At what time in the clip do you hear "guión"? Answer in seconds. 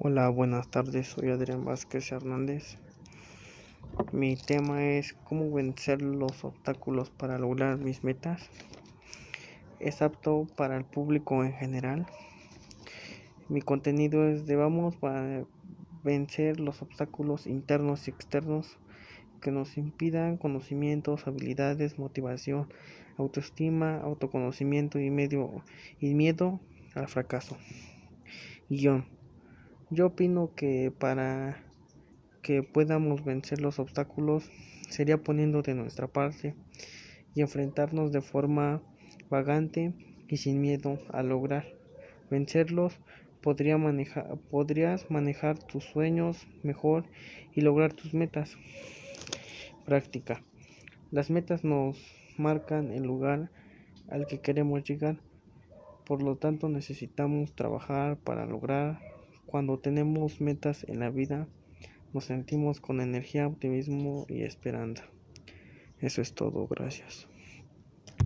28.68-29.17